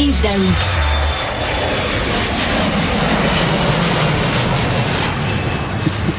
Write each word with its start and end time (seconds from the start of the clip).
Yves 0.00 0.22
Daou. 0.22 0.30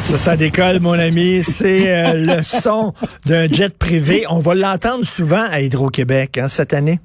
Ça, 0.04 0.17
ça 0.19 0.38
décolle, 0.38 0.79
mon 0.81 0.92
ami. 0.92 1.41
C'est 1.41 1.91
euh, 1.91 2.13
le 2.38 2.44
son 2.44 2.94
d'un 3.25 3.47
jet 3.47 3.75
privé. 3.75 4.25
On 4.29 4.38
va 4.38 4.54
l'entendre 4.54 5.04
souvent 5.04 5.44
à 5.49 5.62
Hydro-Québec 5.62 6.38
hein, 6.38 6.47
cette 6.47 6.75
année. 6.75 6.99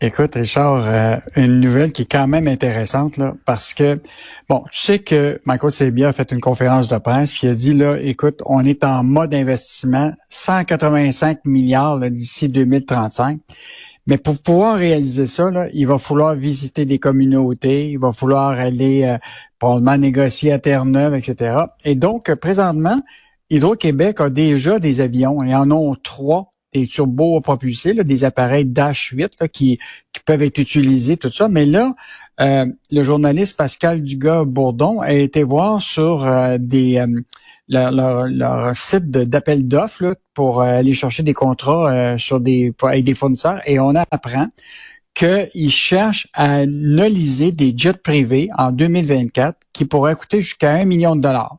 Écoute, 0.00 0.36
Richard, 0.36 0.84
euh, 0.86 1.16
une 1.34 1.58
nouvelle 1.58 1.90
qui 1.90 2.02
est 2.02 2.12
quand 2.12 2.28
même 2.28 2.46
intéressante, 2.46 3.16
là, 3.16 3.34
parce 3.44 3.74
que, 3.74 4.00
bon, 4.48 4.62
tu 4.70 4.80
sais 4.82 4.98
que 5.00 5.40
Michael 5.46 5.72
Sebia 5.72 6.10
a 6.10 6.12
fait 6.12 6.30
une 6.30 6.40
conférence 6.40 6.86
de 6.86 6.98
presse, 6.98 7.32
puis 7.32 7.48
il 7.48 7.50
a 7.50 7.54
dit, 7.54 7.72
là, 7.72 7.96
écoute, 8.00 8.40
on 8.46 8.64
est 8.64 8.84
en 8.84 9.02
mode 9.02 9.34
investissement, 9.34 10.12
185 10.28 11.38
milliards 11.44 11.98
d'ici 11.98 12.48
2035. 12.48 13.40
Mais 14.06 14.18
pour 14.18 14.40
pouvoir 14.40 14.76
réaliser 14.76 15.26
ça, 15.26 15.50
là, 15.50 15.68
il 15.72 15.86
va 15.86 15.98
falloir 15.98 16.34
visiter 16.36 16.84
des 16.84 16.98
communautés, 16.98 17.90
il 17.90 17.98
va 17.98 18.12
falloir 18.12 18.50
aller 18.50 19.04
euh, 19.04 19.18
probablement 19.58 19.98
négocier 19.98 20.52
à 20.52 20.58
Terre-Neuve, 20.58 21.14
etc. 21.14 21.56
Et 21.84 21.96
donc, 21.96 22.32
présentement, 22.36 23.00
Hydro-Québec 23.50 24.20
a 24.20 24.30
déjà 24.30 24.78
des 24.78 25.00
avions. 25.00 25.42
Ils 25.42 25.54
en 25.54 25.70
ont 25.70 25.94
trois 25.96 26.52
des 26.72 26.86
turbopropulsés, 26.86 27.94
là, 27.94 28.04
des 28.04 28.24
appareils 28.24 28.64
Dash 28.64 29.12
8 29.16 29.48
qui, 29.52 29.78
qui 30.12 30.22
peuvent 30.24 30.42
être 30.42 30.58
utilisés, 30.58 31.16
tout 31.16 31.32
ça. 31.32 31.48
Mais 31.48 31.64
là, 31.64 31.94
euh, 32.40 32.66
le 32.90 33.02
journaliste 33.02 33.56
Pascal 33.56 34.02
Dugas-Bourdon 34.02 35.00
a 35.00 35.12
été 35.12 35.42
voir 35.42 35.80
sur 35.80 36.26
euh, 36.26 36.58
des 36.60 37.02
euh, 37.74 38.28
leur, 38.28 38.76
site 38.76 39.10
d'appel 39.10 39.66
d'offres 39.66 40.14
pour 40.34 40.62
aller 40.62 40.94
chercher 40.94 41.22
des 41.22 41.34
contrats 41.34 42.18
sur 42.18 42.40
des 42.40 42.72
avec 42.82 43.04
des 43.04 43.14
fournisseurs 43.14 43.60
et 43.66 43.80
on 43.80 43.94
apprend 43.94 44.48
qu'ils 45.14 45.72
cherchent 45.72 46.28
à 46.34 46.66
nulliser 46.66 47.50
des 47.50 47.72
jets 47.74 47.94
privés 47.94 48.50
en 48.58 48.70
2024 48.70 49.58
qui 49.72 49.86
pourraient 49.86 50.14
coûter 50.14 50.42
jusqu'à 50.42 50.74
un 50.74 50.84
million 50.84 51.16
de 51.16 51.22
dollars. 51.22 51.56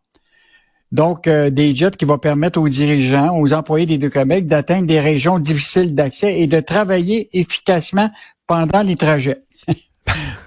Donc, 0.91 1.27
euh, 1.27 1.49
des 1.49 1.75
jets 1.75 1.91
qui 1.91 2.05
vont 2.05 2.17
permettre 2.17 2.59
aux 2.59 2.69
dirigeants, 2.69 3.37
aux 3.37 3.51
employés 3.53 3.85
des 3.85 3.97
deux 3.97 4.09
Québec 4.09 4.47
d'atteindre 4.47 4.85
des 4.85 5.01
régions 5.01 5.39
difficiles 5.39 5.93
d'accès 5.93 6.39
et 6.39 6.47
de 6.47 6.59
travailler 6.59 7.29
efficacement 7.37 8.09
pendant 8.45 8.83
les 8.83 8.95
trajets. 8.95 9.41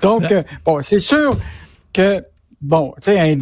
Donc, 0.03 0.31
euh, 0.33 0.43
bon, 0.65 0.81
c'est 0.83 0.99
sûr 0.99 1.37
que 1.93 2.23
bon, 2.61 2.93
tu 3.01 3.11
sais, 3.11 3.33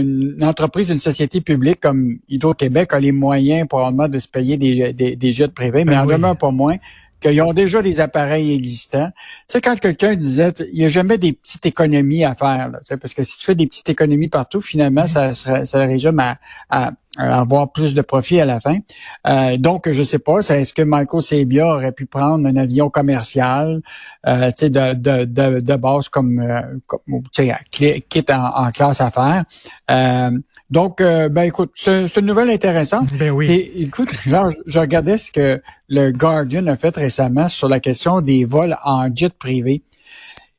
une 0.00 0.38
entreprise, 0.42 0.90
une 0.90 0.98
société 0.98 1.40
publique 1.40 1.80
comme 1.80 2.18
Hydro-Québec 2.28 2.92
a 2.92 3.00
les 3.00 3.12
moyens 3.12 3.66
probablement 3.68 4.08
de 4.08 4.18
se 4.18 4.28
payer 4.28 4.56
des, 4.56 4.92
des, 4.92 5.32
jets 5.32 5.48
privés, 5.48 5.84
mais 5.84 5.92
ben 5.92 6.02
en 6.02 6.06
demeure 6.06 6.36
pas 6.36 6.50
moins 6.50 6.76
qu'ils 7.20 7.40
ont 7.42 7.52
déjà 7.52 7.82
des 7.82 8.00
appareils 8.00 8.54
existants. 8.54 9.10
Tu 9.48 9.54
sais, 9.54 9.60
quand 9.60 9.78
quelqu'un 9.78 10.14
disait, 10.14 10.52
il 10.72 10.78
n'y 10.78 10.84
a 10.84 10.88
jamais 10.88 11.18
des 11.18 11.32
petites 11.32 11.66
économies 11.66 12.24
à 12.24 12.34
faire, 12.34 12.70
là, 12.70 12.80
parce 13.00 13.14
que 13.14 13.24
si 13.24 13.38
tu 13.38 13.44
fais 13.44 13.54
des 13.54 13.66
petites 13.66 13.88
économies 13.88 14.28
partout, 14.28 14.60
finalement, 14.60 15.06
ça, 15.06 15.34
ça, 15.34 15.64
ça 15.64 15.78
résume 15.84 16.18
à, 16.20 16.36
à, 16.70 16.92
avoir 17.18 17.72
plus 17.72 17.94
de 17.94 18.02
profit 18.02 18.40
à 18.40 18.44
la 18.44 18.60
fin. 18.60 18.78
Euh, 19.26 19.56
donc, 19.56 19.90
je 19.90 20.02
sais 20.02 20.20
pas, 20.20 20.38
est-ce 20.38 20.72
que 20.72 20.82
Michael 20.82 21.22
Sebia 21.22 21.66
aurait 21.66 21.92
pu 21.92 22.06
prendre 22.06 22.46
un 22.46 22.56
avion 22.56 22.90
commercial, 22.90 23.80
euh, 24.26 24.48
tu 24.48 24.66
sais, 24.66 24.70
de, 24.70 24.94
de, 24.94 25.24
de, 25.24 25.60
de, 25.60 25.76
base 25.76 26.08
comme, 26.08 26.38
euh, 26.38 26.60
comme 26.86 27.22
tu 27.32 27.50
sais, 27.72 28.04
quitte 28.08 28.30
en, 28.30 28.66
en, 28.66 28.70
classe 28.70 29.00
affaires. 29.00 29.44
Euh, 29.90 30.30
donc, 30.70 31.00
euh, 31.00 31.30
ben 31.30 31.42
écoute, 31.44 31.70
c'est 31.74 32.14
une 32.16 32.26
nouvelle 32.26 32.50
intéressante. 32.50 33.08
Ben 33.14 33.30
oui. 33.30 33.50
Et 33.50 33.82
écoute, 33.82 34.12
genre, 34.26 34.50
je 34.66 34.78
regardais 34.78 35.16
ce 35.16 35.32
que 35.32 35.62
le 35.88 36.12
Guardian 36.12 36.66
a 36.66 36.76
fait 36.76 36.94
récemment 36.94 37.48
sur 37.48 37.68
la 37.68 37.80
question 37.80 38.20
des 38.20 38.44
vols 38.44 38.76
en 38.84 39.08
jet 39.14 39.32
privé. 39.32 39.82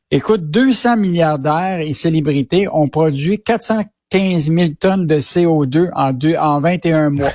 Écoute, 0.10 0.50
200 0.50 0.98
milliardaires 0.98 1.82
et 1.82 1.94
célébrités 1.94 2.68
ont 2.68 2.88
produit 2.88 3.40
415 3.40 4.52
000 4.52 4.70
tonnes 4.80 5.06
de 5.06 5.18
CO2 5.18 5.92
en, 5.94 6.12
deux, 6.12 6.36
en 6.36 6.60
21 6.60 7.12
mois. 7.12 7.30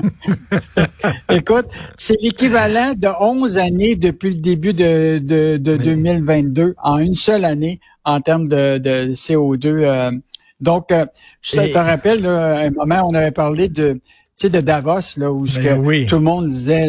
Écoute, 1.30 1.66
c'est 1.98 2.16
l'équivalent 2.22 2.94
de 2.96 3.08
11 3.20 3.58
années 3.58 3.96
depuis 3.96 4.30
le 4.30 4.40
début 4.40 4.72
de, 4.72 5.18
de, 5.18 5.58
de 5.58 5.76
2022 5.76 6.74
en 6.82 6.96
une 6.96 7.14
seule 7.14 7.44
année 7.44 7.80
en 8.06 8.22
termes 8.22 8.48
de, 8.48 8.78
de 8.78 9.12
CO2 9.12 10.20
donc, 10.60 10.92
euh, 10.92 11.06
je 11.42 11.56
te, 11.56 11.78
rappelle, 11.78 12.24
un 12.26 12.70
moment, 12.70 13.08
on 13.08 13.14
avait 13.14 13.30
parlé 13.30 13.68
de, 13.68 14.00
de 14.42 14.60
Davos, 14.60 15.18
là, 15.18 15.30
où 15.30 15.44
ben 15.44 16.06
tout 16.06 16.16
le 16.16 16.22
monde 16.22 16.46
disait 16.46 16.88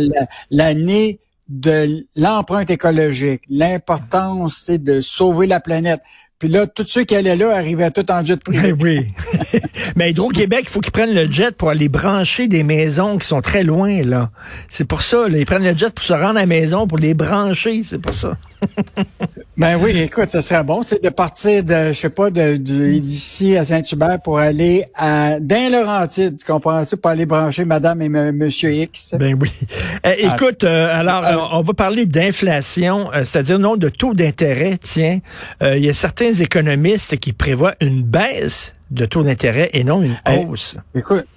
l'année 0.49 1.19
de 1.49 2.05
l'empreinte 2.15 2.69
écologique, 2.69 3.41
l'importance, 3.49 4.61
c'est 4.65 4.81
de 4.81 5.01
sauver 5.01 5.47
la 5.47 5.59
planète. 5.59 6.01
Puis 6.39 6.49
là, 6.49 6.65
tous 6.65 6.87
ceux 6.87 7.03
qui 7.03 7.15
allaient 7.15 7.35
là 7.35 7.55
arrivaient 7.55 7.91
tout 7.91 8.09
en 8.09 8.25
jet 8.25 8.43
privé. 8.43 8.73
Ben 8.73 8.81
oui. 8.81 9.05
Mais 9.95 10.09
Hydro-Québec, 10.09 10.61
il 10.63 10.69
faut 10.69 10.79
qu'ils 10.79 10.91
prennent 10.91 11.13
le 11.13 11.29
jet 11.29 11.55
pour 11.55 11.69
aller 11.69 11.87
brancher 11.87 12.47
des 12.47 12.63
maisons 12.63 13.19
qui 13.19 13.27
sont 13.27 13.41
très 13.41 13.63
loin, 13.63 14.01
là. 14.03 14.31
C'est 14.67 14.85
pour 14.85 15.03
ça, 15.03 15.29
là, 15.29 15.37
ils 15.37 15.45
prennent 15.45 15.63
le 15.63 15.77
jet 15.77 15.93
pour 15.93 16.03
se 16.03 16.13
rendre 16.13 16.37
à 16.37 16.41
la 16.41 16.45
maison, 16.47 16.87
pour 16.87 16.97
les 16.97 17.13
brancher, 17.13 17.83
c'est 17.83 17.99
pour 17.99 18.15
ça. 18.15 18.35
ben 19.61 19.77
oui, 19.79 19.91
écoute, 19.95 20.31
ça 20.31 20.41
serait 20.41 20.63
bon, 20.63 20.81
c'est 20.81 21.03
de 21.03 21.09
partir 21.09 21.63
de, 21.63 21.89
je 21.89 21.93
sais 21.93 22.09
pas, 22.09 22.31
de, 22.31 22.55
d'ici 22.55 23.55
à 23.55 23.63
Saint-Hubert 23.63 24.19
pour 24.19 24.39
aller 24.39 24.85
à 24.95 25.39
dans 25.39 25.71
Laurentide, 25.71 26.35
tu 26.35 26.51
comprends 26.51 26.83
ça, 26.83 26.97
pour 26.97 27.11
aller 27.11 27.27
brancher 27.27 27.63
Madame 27.63 28.01
et 28.01 28.09
Monsieur 28.09 28.73
X. 28.73 29.13
Ben 29.19 29.37
oui. 29.39 29.51
Eh, 30.03 30.25
ah. 30.27 30.33
écoute, 30.33 30.63
euh, 30.63 30.99
alors 30.99 31.23
euh, 31.25 31.57
on 31.59 31.61
va 31.61 31.73
parler 31.75 32.07
d'inflation, 32.07 33.13
euh, 33.13 33.23
c'est-à-dire 33.23 33.59
non 33.59 33.77
de 33.77 33.89
taux 33.89 34.15
d'intérêt. 34.15 34.79
Tiens, 34.81 35.19
il 35.61 35.85
y 35.85 35.89
a 35.89 35.93
certains 35.93 36.33
économistes 36.33 37.17
qui 37.17 37.31
prévoient 37.31 37.75
une 37.81 38.01
baisse 38.01 38.73
de 38.89 39.05
taux 39.05 39.21
d'intérêt 39.21 39.69
et 39.73 39.83
non 39.83 40.01
une 40.01 40.15
hausse. 40.27 40.75
écoute. 40.95 41.27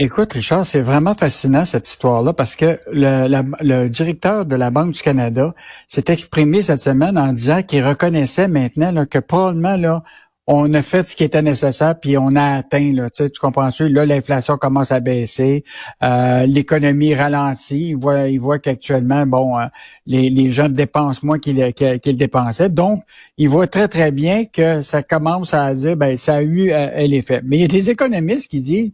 Écoute, 0.00 0.34
Richard, 0.34 0.64
c'est 0.64 0.80
vraiment 0.80 1.14
fascinant 1.14 1.64
cette 1.64 1.88
histoire-là 1.88 2.32
parce 2.32 2.54
que 2.54 2.78
le, 2.92 3.88
directeur 3.88 4.46
de 4.46 4.54
la 4.54 4.70
Banque 4.70 4.92
du 4.92 5.02
Canada 5.02 5.52
s'est 5.88 6.04
exprimé 6.06 6.62
cette 6.62 6.82
semaine 6.82 7.18
en 7.18 7.32
disant 7.32 7.64
qu'il 7.64 7.84
reconnaissait 7.84 8.46
maintenant 8.46 8.92
là, 8.92 9.06
que 9.06 9.18
probablement 9.18 9.76
là, 9.76 10.04
on 10.46 10.72
a 10.72 10.82
fait 10.82 11.06
ce 11.06 11.16
qui 11.16 11.24
était 11.24 11.42
nécessaire, 11.42 11.98
puis 11.98 12.16
on 12.16 12.36
a 12.36 12.58
atteint, 12.58 12.92
là, 12.94 13.10
tu 13.10 13.28
comprends-tu? 13.40 13.88
Là, 13.88 14.06
l'inflation 14.06 14.56
commence 14.56 14.92
à 14.92 15.00
baisser, 15.00 15.64
euh, 16.04 16.46
l'économie 16.46 17.14
ralentit. 17.14 17.88
Il 17.88 17.96
voit, 17.96 18.28
il 18.28 18.38
voit 18.38 18.60
qu'actuellement, 18.60 19.26
bon, 19.26 19.58
euh, 19.58 19.66
les, 20.06 20.30
les 20.30 20.50
gens 20.52 20.68
dépensent 20.68 21.20
moins 21.24 21.40
qu'ils 21.40 21.74
qu'ils 21.74 22.16
dépensaient. 22.16 22.70
Donc, 22.70 23.02
il 23.36 23.48
voit 23.48 23.66
très, 23.66 23.88
très 23.88 24.12
bien 24.12 24.44
que 24.46 24.80
ça 24.80 25.02
commence 25.02 25.52
à 25.54 25.74
dire, 25.74 25.96
ben, 25.96 26.16
ça 26.16 26.36
a 26.36 26.42
eu 26.42 26.70
euh, 26.70 27.06
l'effet. 27.08 27.42
Mais 27.44 27.56
il 27.56 27.60
y 27.62 27.64
a 27.64 27.68
des 27.68 27.90
économistes 27.90 28.48
qui 28.48 28.60
disent 28.60 28.92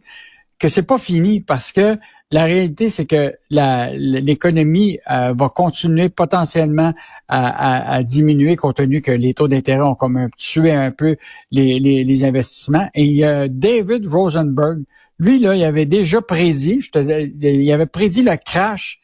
que 0.59 0.69
c'est 0.69 0.83
pas 0.83 0.97
fini 0.97 1.41
parce 1.41 1.71
que 1.71 1.97
la 2.31 2.45
réalité, 2.45 2.89
c'est 2.89 3.05
que 3.05 3.33
l'économie 3.49 4.99
euh, 5.11 5.33
va 5.37 5.49
continuer 5.49 6.09
potentiellement 6.09 6.93
à, 7.27 8.03
diminuer 8.03 8.55
compte 8.55 8.77
tenu 8.77 9.01
que 9.01 9.11
les 9.11 9.33
taux 9.33 9.47
d'intérêt 9.47 9.83
ont 9.83 9.95
comme 9.95 10.27
tué 10.37 10.71
un 10.71 10.91
peu 10.91 11.17
les, 11.51 11.79
les, 11.79 12.23
investissements. 12.23 12.89
Et 12.95 13.05
il 13.05 13.15
y 13.15 13.23
a 13.23 13.47
David 13.47 14.07
Rosenberg, 14.07 14.83
lui, 15.19 15.39
là, 15.39 15.55
il 15.55 15.63
avait 15.63 15.85
déjà 15.85 16.21
prédit, 16.21 16.81
je 16.81 16.91
te, 16.91 16.99
il 16.99 17.71
avait 17.71 17.85
prédit 17.85 18.23
le 18.23 18.35
crash 18.43 18.99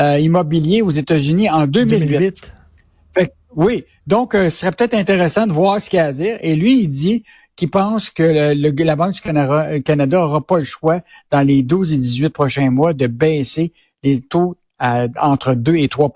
euh, 0.00 0.18
immobilier 0.18 0.82
aux 0.82 0.90
États-Unis 0.90 1.50
en 1.50 1.66
2008. 1.66 2.54
oui, 3.54 3.84
donc 4.06 4.34
euh, 4.34 4.50
ce 4.50 4.58
serait 4.58 4.72
peut-être 4.72 4.94
intéressant 4.94 5.46
de 5.46 5.52
voir 5.52 5.80
ce 5.80 5.90
qu'il 5.90 5.98
a 5.98 6.06
à 6.06 6.12
dire. 6.12 6.36
Et 6.40 6.56
lui, 6.56 6.80
il 6.80 6.88
dit 6.88 7.22
qui 7.62 7.68
pense 7.68 8.10
que 8.10 8.24
le, 8.56 8.82
la 8.82 8.96
Banque 8.96 9.12
du 9.12 9.20
Canada 9.20 10.18
n'aura 10.18 10.40
pas 10.44 10.58
le 10.58 10.64
choix 10.64 10.98
dans 11.30 11.46
les 11.46 11.62
12 11.62 11.92
et 11.92 11.96
18 11.96 12.30
prochains 12.30 12.70
mois 12.72 12.92
de 12.92 13.06
baisser 13.06 13.72
les 14.02 14.20
taux 14.20 14.56
à, 14.80 15.06
entre 15.20 15.54
2 15.54 15.76
et 15.76 15.86
3 15.86 16.10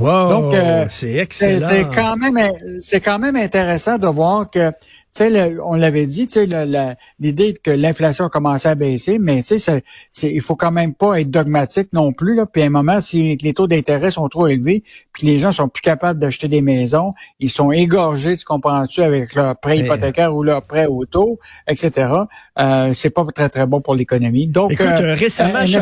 Wow, 0.00 0.28
Donc, 0.28 0.54
euh, 0.54 0.86
c'est 0.88 1.14
excellent. 1.14 1.68
C'est 1.68 1.84
quand 1.94 2.16
même, 2.16 2.50
c'est 2.80 3.00
quand 3.00 3.20
même 3.20 3.36
intéressant 3.36 3.96
de 3.96 4.08
voir 4.08 4.50
que 4.50 4.72
sais, 5.16 5.56
on 5.62 5.74
l'avait 5.74 6.06
dit, 6.06 6.26
tu 6.26 6.46
sais, 6.46 6.96
l'idée 7.18 7.54
que 7.62 7.70
l'inflation 7.70 8.26
a 8.26 8.28
commencé 8.28 8.68
à 8.68 8.74
baisser, 8.74 9.18
mais 9.18 9.42
tu 9.42 9.58
sais, 9.58 9.82
il 10.22 10.40
faut 10.40 10.56
quand 10.56 10.72
même 10.72 10.94
pas 10.94 11.20
être 11.20 11.30
dogmatique 11.30 11.88
non 11.92 12.12
plus. 12.12 12.34
Là. 12.34 12.46
Puis 12.46 12.62
à 12.62 12.66
un 12.66 12.70
moment, 12.70 13.00
si 13.00 13.36
les 13.42 13.54
taux 13.54 13.66
d'intérêt 13.66 14.10
sont 14.10 14.28
trop 14.28 14.46
élevés, 14.46 14.82
puis 15.12 15.26
les 15.26 15.38
gens 15.38 15.52
sont 15.52 15.68
plus 15.68 15.82
capables 15.82 16.18
d'acheter 16.18 16.48
des 16.48 16.62
maisons, 16.62 17.12
ils 17.40 17.50
sont 17.50 17.72
égorgés, 17.72 18.36
tu 18.36 18.44
comprends-tu, 18.44 19.02
avec 19.02 19.34
leur 19.34 19.56
prêt 19.58 19.78
hypothécaire 19.78 20.34
ou 20.34 20.42
leur 20.42 20.62
prêt 20.62 20.86
auto, 20.86 21.38
etc. 21.68 22.10
Euh, 22.58 22.92
c'est 22.94 23.10
pas 23.10 23.24
très 23.34 23.48
très 23.48 23.66
bon 23.66 23.80
pour 23.80 23.94
l'économie. 23.94 24.46
Donc, 24.46 24.72
écoute, 24.72 24.86
euh, 24.86 25.14
récemment, 25.14 25.64
je 25.66 25.78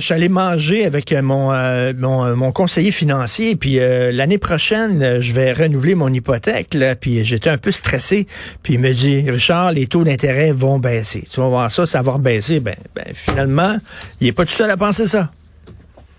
suis 0.00 0.14
allé, 0.14 0.28
manger 0.28 0.84
avec 0.84 1.12
mon 1.12 1.52
mon, 1.94 2.36
mon, 2.36 2.52
conseiller 2.52 2.90
financier, 2.90 3.56
puis 3.56 3.78
l'année 3.78 4.38
prochaine, 4.38 5.20
je 5.20 5.32
vais 5.32 5.52
renouveler 5.52 5.94
mon 5.94 6.12
hypothèque, 6.12 6.74
là, 6.74 6.96
puis 6.96 7.24
j'étais 7.24 7.50
un 7.50 7.58
peu 7.58 7.70
stressé, 7.70 8.26
puis 8.62 8.73
il 8.74 8.80
me 8.80 8.92
dit, 8.92 9.30
Richard, 9.30 9.72
les 9.72 9.86
taux 9.86 10.02
d'intérêt 10.02 10.50
vont 10.52 10.78
baisser. 10.78 11.22
Tu 11.30 11.40
vas 11.40 11.48
voir 11.48 11.70
ça, 11.70 11.86
ça 11.86 12.02
va 12.02 12.18
baisser. 12.18 12.58
Ben, 12.58 12.74
ben 12.94 13.06
finalement, 13.14 13.76
il 14.20 14.26
n'est 14.26 14.32
pas 14.32 14.44
tout 14.44 14.52
seul 14.52 14.70
à 14.70 14.76
penser 14.76 15.06
ça. 15.06 15.30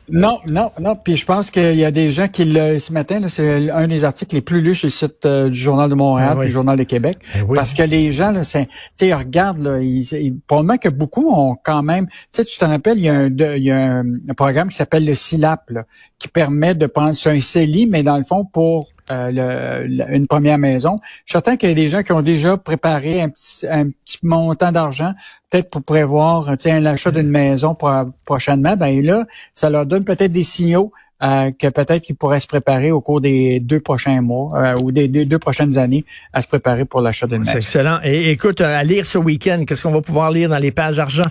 Non, 0.08 0.40
non, 0.46 0.72
non. 0.80 0.96
Puis 0.96 1.18
je 1.18 1.26
pense 1.26 1.50
qu'il 1.50 1.76
y 1.76 1.84
a 1.84 1.92
des 1.92 2.12
gens 2.12 2.28
qui 2.28 2.46
le 2.46 2.80
ce 2.80 2.94
matin, 2.94 3.20
c'est 3.28 3.72
un 3.72 3.88
des 3.88 4.04
articles 4.04 4.36
les 4.36 4.42
plus 4.42 4.62
lus 4.62 4.76
sur 4.76 4.86
le 4.86 4.92
site 4.92 5.26
euh, 5.26 5.50
du 5.50 5.58
Journal 5.58 5.90
de 5.90 5.96
Montréal, 5.96 6.38
ah 6.40 6.46
du 6.46 6.52
Journal 6.52 6.78
de 6.78 6.84
Québec, 6.84 7.18
eh 7.36 7.40
parce 7.54 7.74
que 7.74 7.82
les 7.82 8.12
gens, 8.12 8.32
là, 8.32 8.44
c'est, 8.44 8.68
tu 9.00 9.12
regardent, 9.12 9.62
là, 9.62 9.80
ils, 9.82 10.36
probablement 10.48 10.78
que 10.78 10.90
beaucoup 10.90 11.30
ont 11.34 11.56
quand 11.62 11.82
même, 11.82 12.08
tu 12.08 12.16
sais, 12.32 12.46
tu 12.46 12.58
te 12.58 12.66
rappelles, 12.66 13.00
il 13.00 13.06
y 13.06 13.10
a 13.10 13.16
un, 13.16 13.30
il 13.30 13.64
y 13.64 13.72
a 13.72 13.78
un, 13.78 14.06
programme 14.38 14.70
qui 14.70 14.76
s'appelle 14.76 15.06
le 15.06 15.16
SILAP, 15.16 15.72
là, 15.72 15.86
qui 16.20 16.28
permet 16.28 16.76
de 16.76 16.86
prendre 16.86 17.16
sur 17.16 17.32
un 17.32 17.42
CELI, 17.42 17.88
mais 17.88 18.04
dans 18.04 18.18
le 18.18 18.26
fond 18.26 18.46
pour 18.46 18.90
euh, 19.12 19.86
le, 19.88 20.16
une 20.16 20.28
première 20.28 20.58
maison. 20.58 21.00
Je 21.04 21.10
suis 21.10 21.34
certain 21.34 21.58
qu'il 21.58 21.70
y 21.70 21.72
a 21.72 21.76
des 21.76 21.90
gens 21.90 22.04
qui 22.04 22.12
ont 22.12 22.22
déjà 22.22 22.58
préparé 22.58 23.22
un 23.22 23.30
petit, 23.30 23.68
un 23.68 23.90
petit 23.90 24.18
montant 24.24 24.72
d'argent, 24.72 25.14
peut-être 25.50 25.70
pour 25.70 25.84
prévoir 25.84 26.58
tiens, 26.58 26.80
l'achat 26.80 27.12
d'une 27.12 27.30
maison 27.30 27.76
pour, 27.76 27.92
prochainement. 28.26 28.76
Ben 28.76 29.04
là, 29.04 29.26
ça 29.54 29.70
leur 29.70 29.86
donne 29.86 30.06
peut-être 30.06 30.32
des 30.32 30.44
signaux 30.44 30.92
euh, 31.24 31.52
que 31.52 31.68
peut-être 31.68 32.04
qu'ils 32.04 32.18
pourraient 32.18 32.42
se 32.42 32.48
préparer 32.48 32.92
au 32.92 33.00
cours 33.00 33.22
des 33.22 33.62
deux 33.62 33.80
prochains 33.80 34.22
mois 34.22 34.50
euh, 34.54 34.78
ou 34.82 34.92
des, 34.92 35.08
deux 35.08 35.40
prochaines 35.40 35.78
années 35.78 36.04
à 36.34 36.42
se 36.42 36.48
préparer 36.48 36.84
pour 36.84 37.00
l'achat 37.00 37.26
d'une 37.26 37.40
maison. 37.40 37.52
C'est 37.52 37.60
excellent. 37.60 38.00
Et 38.04 38.32
écoute, 38.32 38.60
à 38.60 38.84
lire 38.84 39.06
ce 39.06 39.18
week-end, 39.18 39.64
qu'est-ce 39.66 39.84
qu'on 39.84 39.94
va 39.94 40.02
pouvoir 40.02 40.32
lire 40.32 40.50
dans 40.50 40.58
les 40.58 40.72
pages 40.72 41.00
argent? 41.00 41.30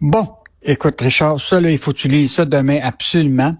Bon, 0.00 0.28
écoute, 0.62 1.00
Richard, 1.00 1.40
ça, 1.40 1.60
là, 1.60 1.68
il 1.68 1.78
faut 1.78 1.92
que 1.92 1.98
tu 1.98 2.08
lises 2.08 2.34
ça 2.34 2.44
demain 2.44 2.78
absolument. 2.80 3.56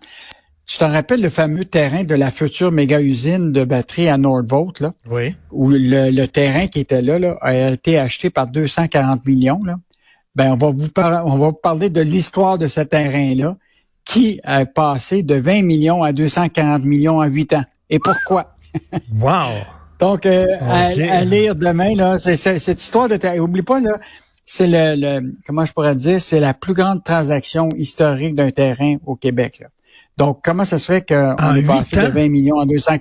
Tu 0.66 0.78
t'en 0.78 0.90
rappelles 0.90 1.20
le 1.20 1.28
fameux 1.28 1.64
terrain 1.64 2.04
de 2.04 2.14
la 2.14 2.30
future 2.30 2.72
méga-usine 2.72 3.52
de 3.52 3.64
batterie 3.64 4.08
à 4.08 4.16
Nordvolt, 4.16 4.80
là? 4.80 4.92
Oui. 5.10 5.34
Où 5.50 5.68
le, 5.70 6.26
terrain 6.26 6.68
qui 6.68 6.80
était 6.80 7.02
là, 7.02 7.18
là, 7.18 7.36
a 7.42 7.70
été 7.70 7.98
acheté 7.98 8.30
par 8.30 8.46
240 8.46 9.26
millions, 9.26 9.60
là. 9.64 9.76
Ben, 10.34 10.52
on 10.52 10.56
va 10.56 10.70
vous, 10.70 10.88
on 10.96 11.36
va 11.36 11.46
vous 11.48 11.52
parler 11.52 11.90
de 11.90 12.00
l'histoire 12.00 12.58
de 12.58 12.66
ce 12.66 12.80
terrain-là 12.80 13.56
qui 14.04 14.40
a 14.42 14.66
passé 14.66 15.22
de 15.22 15.36
20 15.36 15.62
millions 15.62 16.02
à 16.02 16.12
240 16.12 16.84
millions 16.84 17.18
en 17.18 17.26
8 17.26 17.52
ans. 17.54 17.64
Et 17.90 17.98
pourquoi? 17.98 18.56
wow! 19.20 19.52
Donc, 20.00 20.26
euh, 20.26 20.44
à, 20.60 21.24
lire 21.24 21.54
demain, 21.54 21.94
là, 21.94 22.18
c'est, 22.18 22.36
cette 22.36 22.80
histoire 22.80 23.08
de 23.08 23.16
terrain. 23.16 23.38
Oublie 23.38 23.62
pas, 23.62 23.80
là, 23.80 23.98
c'est 24.44 24.66
le, 24.66 25.00
le, 25.00 25.32
comment 25.46 25.64
je 25.64 25.72
pourrais 25.72 25.94
dire, 25.94 26.20
c'est 26.20 26.40
la 26.40 26.52
plus 26.52 26.74
grande 26.74 27.04
transaction 27.04 27.68
historique 27.76 28.34
d'un 28.34 28.50
terrain 28.50 28.96
au 29.06 29.14
Québec. 29.14 29.60
Là. 29.60 29.68
Donc, 30.16 30.40
comment 30.44 30.64
ça 30.64 30.78
se 30.78 30.86
fait 30.86 31.06
qu'on 31.06 31.54
est 31.54 31.66
passé 31.66 31.96
de 31.96 32.06
20 32.06 32.28
millions 32.28 32.56
en 32.56 32.66
200 32.66 32.92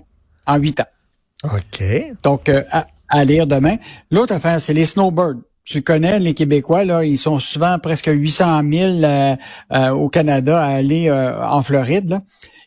en 0.47 0.57
8 0.57 0.79
ans? 0.81 0.85
OK. 1.43 1.83
Donc, 2.23 2.49
euh, 2.49 2.63
à, 3.09 3.25
lire 3.25 3.47
demain. 3.47 3.75
L'autre 4.11 4.33
affaire, 4.33 4.59
c'est 4.59 4.73
les 4.73 4.85
snowbirds. 4.85 5.41
Tu 5.65 5.81
connais 5.81 6.19
les 6.19 6.33
Québécois, 6.33 6.83
là, 6.83 7.05
ils 7.05 7.17
sont 7.17 7.39
souvent 7.39 7.79
presque 7.79 8.07
800 8.07 8.61
000 8.69 8.91
euh, 9.03 9.35
euh, 9.71 9.89
au 9.91 10.09
Canada 10.09 10.61
à 10.61 10.67
aller 10.67 11.09
en 11.11 11.63
Floride. 11.63 12.09
Là. 12.09 12.21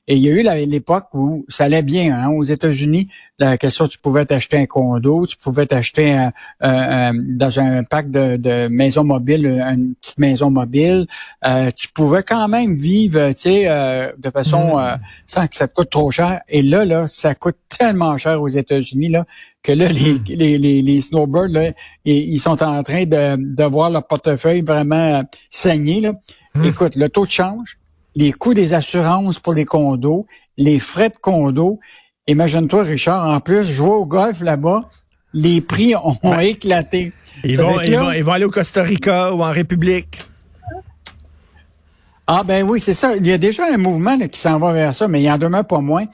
Et 0.09 0.17
il 0.17 0.23
y 0.23 0.31
a 0.31 0.33
eu 0.33 0.67
l'époque 0.67 1.09
où 1.15 1.45
ça 1.49 1.65
allait 1.65 1.83
bien. 1.83 2.17
Hein, 2.17 2.31
aux 2.31 2.45
États-Unis, 2.45 3.09
la 3.39 3.59
question, 3.59 3.89
tu 3.89 3.99
pouvais 3.99 4.25
t'acheter 4.25 4.57
un 4.59 4.67
condo, 4.67 5.27
tu 5.27 5.37
pouvais 5.37 5.67
t'acheter 5.67 6.29
dans 6.61 7.59
un 7.59 7.85
pack 7.85 8.11
de, 8.11 8.37
de 8.37 8.69
maisons 8.69 9.05
mobiles, 9.05 9.47
une 9.47 9.95
petite 9.95 10.19
maison 10.19 10.51
mobile. 10.51 11.07
Euh, 11.47 11.71
tu 11.71 11.89
pouvais 11.89 12.23
quand 12.23 12.49
même 12.49 12.75
vivre, 12.75 13.29
tu 13.31 13.43
sais, 13.43 13.65
euh, 13.67 14.11
de 14.19 14.31
façon 14.31 14.77
mm. 14.77 14.81
euh, 14.81 14.97
sans 15.27 15.47
que 15.47 15.57
ça 15.57 15.69
te 15.69 15.75
coûte 15.75 15.91
trop 15.91 16.11
cher. 16.11 16.41
Et 16.49 16.63
là, 16.63 16.85
là, 16.85 17.09
ça 17.09 17.35
coûte 17.35 17.57
tellement 17.69 18.17
cher 18.19 18.41
aux 18.41 18.49
États-Unis 18.49 19.09
là 19.09 19.25
que 19.63 19.73
là, 19.73 19.89
les, 19.89 20.15
mm. 20.15 20.25
les, 20.29 20.59
les, 20.59 20.83
les, 20.83 21.01
snowbirds, 21.01 21.49
là, 21.49 21.73
ils 22.05 22.39
sont 22.39 22.63
en 22.63 22.83
train 22.83 23.05
de, 23.05 23.37
de 23.37 23.65
voir 23.65 23.91
leur 23.91 24.07
portefeuille 24.07 24.63
vraiment 24.63 25.23
saigner. 25.51 26.01
Là. 26.01 26.13
Mm. 26.55 26.65
Écoute, 26.65 26.97
le 26.97 27.09
taux 27.09 27.25
de 27.25 27.31
change, 27.31 27.79
les 28.17 28.33
coûts 28.33 28.55
des 28.55 28.75
assurances 28.75 29.39
pour 29.39 29.53
les 29.53 29.65
condos, 29.65 30.27
les 30.57 30.81
frais 30.81 31.11
de 31.11 31.17
condo. 31.21 31.79
Imagine-toi, 32.27 32.83
Richard, 32.83 33.29
en 33.29 33.39
plus, 33.41 33.65
jouer 33.65 33.91
au 33.91 34.07
golf 34.07 34.41
là-bas, 34.41 34.89
les 35.33 35.61
prix 35.61 35.95
ont 35.95 36.41
éclaté. 36.41 37.13
Ils 37.45 37.61
vont, 37.61 37.81
ils, 37.83 37.97
vont, 37.97 38.11
ils 38.11 38.25
vont 38.25 38.33
aller 38.33 38.47
au 38.47 38.51
Costa 38.51 38.83
Rica 38.83 39.33
ou 39.33 39.43
en 39.43 39.51
République. 39.51 40.19
Ah 42.27 42.43
ben 42.43 42.67
oui, 42.67 42.81
c'est 42.81 42.95
ça. 42.95 43.15
Il 43.15 43.27
y 43.27 43.33
a 43.33 43.39
déjà 43.39 43.73
un 43.73 43.77
mouvement 43.77 44.19
qui 44.19 44.41
s'en 44.41 44.59
va 44.59 44.73
vers 44.73 44.97
ça, 44.97 45.07
mais 45.07 45.21
il 45.21 45.25
y 45.25 45.31
en 45.31 45.39
demeure 45.39 45.67
pas 45.67 45.81
moins 45.81 46.07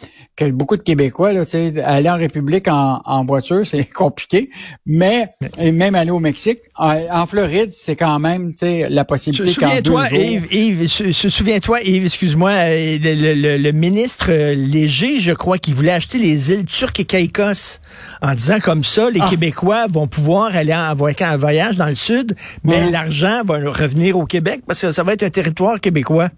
que 0.50 0.54
beaucoup 0.54 0.76
de 0.76 0.82
Québécois. 0.82 1.32
Là, 1.32 1.44
aller 1.84 2.10
en 2.10 2.16
République 2.16 2.68
en, 2.68 3.00
en 3.04 3.24
voiture, 3.24 3.60
c'est 3.66 3.84
compliqué, 3.84 4.50
mais 4.86 5.28
et 5.58 5.72
même 5.72 5.94
aller 5.94 6.10
au 6.10 6.18
Mexique, 6.18 6.60
en, 6.76 7.26
Floride, 7.26 7.70
c'est 7.70 7.96
quand 7.96 8.18
même 8.18 8.52
la 8.62 9.04
possibilité 9.04 9.52
Souviens-toi, 9.52 10.08
Yves, 10.10 10.46
Yves, 10.52 10.88
souviens-toi, 11.12 11.80
Yves, 11.82 12.04
excuse-moi, 12.06 12.50
euh, 12.50 12.98
le, 13.00 13.56
le, 13.56 13.72
ministre 13.72 14.26
euh, 14.30 14.54
Léger, 14.54 15.20
je 15.20 15.32
crois, 15.32 15.58
qui 15.58 15.72
voulait 15.72 15.92
acheter 15.92 16.18
les 16.18 16.50
îles 16.50 16.64
turques 16.64 17.00
et 17.00 17.04
Caïcos 17.04 17.80
en 18.20 18.34
disant 18.34 18.58
comme 18.60 18.84
ça, 18.84 19.10
les 19.10 19.20
ah. 19.20 19.28
Québécois 19.30 19.86
vont 19.88 20.06
pouvoir 20.06 20.54
aller 20.54 20.74
en, 20.74 20.90
en 20.90 21.36
voyage 21.38 21.76
dans 21.76 21.86
le 21.86 21.94
sud, 21.94 22.34
mais 22.64 22.90
l'argent 22.90 23.42
va 23.44 23.56
revenir 23.70 24.18
au 24.18 24.26
Québec 24.26 24.62
parce 24.66 24.80
que 24.80 24.92
ça 24.92 25.02
va 25.02 25.12
être 25.14 25.22
un 25.22 25.30
territoire 25.30 25.80
québécois? 25.80 26.28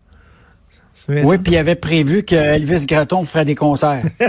Oui, 1.08 1.38
puis 1.38 1.54
il 1.54 1.58
avait 1.58 1.74
prévu 1.74 2.22
que 2.22 2.34
Elvis 2.34 2.86
Gratton 2.86 3.24
ferait 3.24 3.44
des 3.44 3.54
concerts. 3.54 4.02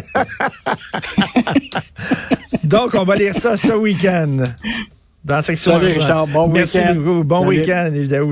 Donc, 2.64 2.96
on 2.96 3.04
va 3.04 3.16
lire 3.16 3.36
ça 3.36 3.56
ce 3.56 3.74
week-end. 3.74 4.38
Dans 5.24 5.36
la 5.36 5.42
section 5.42 5.74
Salut 5.74 5.94
Richard, 5.94 6.28
bon 6.28 6.48
Merci 6.48 6.80
beaucoup. 6.94 7.24
Bon 7.24 7.48
week-end, 7.48 7.92
évidemment. 7.96 8.24